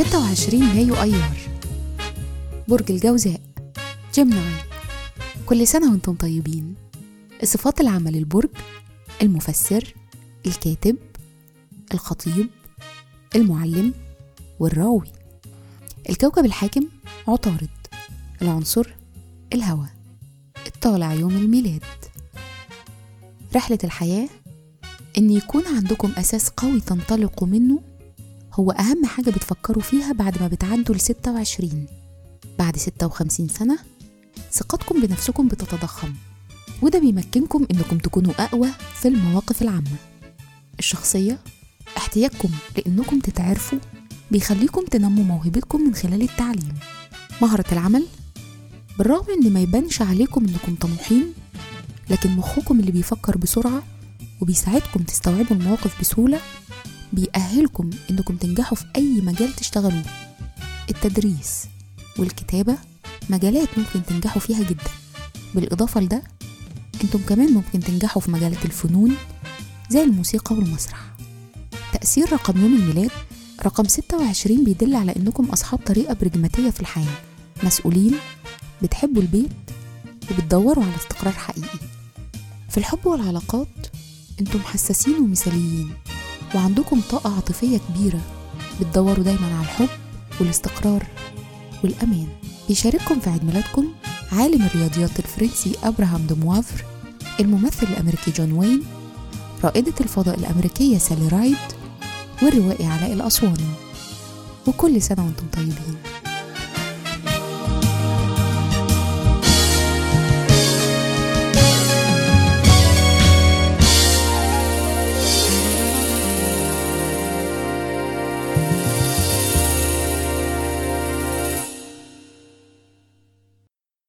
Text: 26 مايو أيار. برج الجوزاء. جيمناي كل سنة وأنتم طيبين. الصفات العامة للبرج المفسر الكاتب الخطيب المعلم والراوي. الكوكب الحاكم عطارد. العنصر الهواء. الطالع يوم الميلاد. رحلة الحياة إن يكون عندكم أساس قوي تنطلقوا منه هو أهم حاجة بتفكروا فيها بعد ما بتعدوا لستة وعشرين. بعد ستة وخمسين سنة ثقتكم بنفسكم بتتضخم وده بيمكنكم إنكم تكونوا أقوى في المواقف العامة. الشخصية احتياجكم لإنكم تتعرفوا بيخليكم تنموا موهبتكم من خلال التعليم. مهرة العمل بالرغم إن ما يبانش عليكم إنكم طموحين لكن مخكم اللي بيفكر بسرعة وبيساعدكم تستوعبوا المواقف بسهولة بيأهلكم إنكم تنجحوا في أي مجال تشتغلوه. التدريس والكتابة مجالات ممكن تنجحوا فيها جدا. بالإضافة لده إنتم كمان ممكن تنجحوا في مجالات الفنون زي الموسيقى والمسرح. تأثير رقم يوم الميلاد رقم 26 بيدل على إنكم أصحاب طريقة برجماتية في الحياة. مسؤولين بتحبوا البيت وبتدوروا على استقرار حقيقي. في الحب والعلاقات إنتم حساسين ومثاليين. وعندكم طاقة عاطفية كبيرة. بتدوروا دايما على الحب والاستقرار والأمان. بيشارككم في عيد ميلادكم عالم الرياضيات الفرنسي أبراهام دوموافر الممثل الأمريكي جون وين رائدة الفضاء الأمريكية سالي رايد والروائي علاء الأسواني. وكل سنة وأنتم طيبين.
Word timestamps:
26 0.00 0.60
مايو 0.62 0.94
أيار. 0.94 1.36
برج 2.68 2.90
الجوزاء. 2.92 3.40
جيمناي 4.14 4.54
كل 5.46 5.66
سنة 5.66 5.90
وأنتم 5.90 6.14
طيبين. 6.14 6.74
الصفات 7.42 7.80
العامة 7.80 8.10
للبرج 8.10 8.48
المفسر 9.22 9.94
الكاتب 10.46 10.96
الخطيب 11.94 12.46
المعلم 13.36 13.94
والراوي. 14.60 15.12
الكوكب 16.10 16.44
الحاكم 16.44 16.88
عطارد. 17.28 17.68
العنصر 18.42 18.94
الهواء. 19.52 19.90
الطالع 20.66 21.12
يوم 21.12 21.36
الميلاد. 21.36 21.84
رحلة 23.56 23.78
الحياة 23.84 24.28
إن 25.18 25.30
يكون 25.30 25.62
عندكم 25.66 26.12
أساس 26.18 26.48
قوي 26.48 26.80
تنطلقوا 26.80 27.48
منه 27.48 27.90
هو 28.54 28.70
أهم 28.70 29.06
حاجة 29.06 29.30
بتفكروا 29.30 29.82
فيها 29.82 30.12
بعد 30.12 30.42
ما 30.42 30.48
بتعدوا 30.48 30.94
لستة 30.94 31.32
وعشرين. 31.32 31.86
بعد 32.58 32.76
ستة 32.76 33.06
وخمسين 33.06 33.48
سنة 33.48 33.78
ثقتكم 34.52 35.00
بنفسكم 35.00 35.48
بتتضخم 35.48 36.14
وده 36.82 36.98
بيمكنكم 36.98 37.66
إنكم 37.70 37.98
تكونوا 37.98 38.32
أقوى 38.38 38.68
في 38.94 39.08
المواقف 39.08 39.62
العامة. 39.62 39.90
الشخصية 40.78 41.38
احتياجكم 41.96 42.48
لإنكم 42.76 43.18
تتعرفوا 43.20 43.78
بيخليكم 44.30 44.84
تنموا 44.84 45.24
موهبتكم 45.24 45.80
من 45.80 45.94
خلال 45.94 46.22
التعليم. 46.22 46.74
مهرة 47.42 47.64
العمل 47.72 48.06
بالرغم 48.98 49.26
إن 49.32 49.52
ما 49.52 49.60
يبانش 49.60 50.02
عليكم 50.02 50.46
إنكم 50.48 50.74
طموحين 50.74 51.32
لكن 52.10 52.30
مخكم 52.36 52.80
اللي 52.80 52.92
بيفكر 52.92 53.36
بسرعة 53.38 53.82
وبيساعدكم 54.40 55.02
تستوعبوا 55.02 55.56
المواقف 55.56 56.00
بسهولة 56.00 56.40
بيأهلكم 57.12 57.90
إنكم 58.10 58.36
تنجحوا 58.36 58.76
في 58.76 58.84
أي 58.96 59.20
مجال 59.20 59.52
تشتغلوه. 59.56 60.02
التدريس 60.90 61.64
والكتابة 62.18 62.78
مجالات 63.30 63.68
ممكن 63.78 64.02
تنجحوا 64.06 64.40
فيها 64.40 64.62
جدا. 64.62 64.90
بالإضافة 65.54 66.00
لده 66.00 66.22
إنتم 67.04 67.18
كمان 67.18 67.52
ممكن 67.52 67.80
تنجحوا 67.80 68.22
في 68.22 68.30
مجالات 68.30 68.64
الفنون 68.64 69.16
زي 69.90 70.02
الموسيقى 70.02 70.54
والمسرح. 70.56 70.98
تأثير 71.92 72.32
رقم 72.32 72.60
يوم 72.62 72.76
الميلاد 72.76 73.10
رقم 73.64 73.88
26 73.88 74.64
بيدل 74.64 74.94
على 74.94 75.16
إنكم 75.16 75.44
أصحاب 75.44 75.80
طريقة 75.86 76.14
برجماتية 76.14 76.70
في 76.70 76.80
الحياة. 76.80 77.18
مسؤولين 77.62 78.14
بتحبوا 78.82 79.22
البيت 79.22 79.50
وبتدوروا 80.30 80.84
على 80.84 80.96
استقرار 80.96 81.32
حقيقي. 81.32 81.78
في 82.70 82.78
الحب 82.78 83.06
والعلاقات 83.06 83.68
إنتم 84.40 84.60
حساسين 84.60 85.14
ومثاليين. 85.14 85.90
وعندكم 86.54 87.00
طاقة 87.10 87.34
عاطفية 87.34 87.78
كبيرة. 87.88 88.20
بتدوروا 88.80 89.24
دايما 89.24 89.46
على 89.46 89.64
الحب 89.64 89.88
والاستقرار 90.40 91.06
والأمان. 91.84 92.26
بيشارككم 92.68 93.20
في 93.20 93.30
عيد 93.30 93.44
ميلادكم 93.44 93.88
عالم 94.32 94.62
الرياضيات 94.62 95.18
الفرنسي 95.18 95.72
أبراهام 95.84 96.26
دوموافر 96.26 96.84
الممثل 97.40 97.86
الأمريكي 97.86 98.30
جون 98.30 98.52
وين 98.52 98.82
رائدة 99.64 99.94
الفضاء 100.00 100.38
الأمريكية 100.38 100.98
سالي 100.98 101.28
رايد 101.28 101.56
والروائي 102.42 102.86
علاء 102.86 103.12
الأسواني. 103.12 103.70
وكل 104.66 105.02
سنة 105.02 105.24
وأنتم 105.24 105.46
طيبين. 105.52 105.96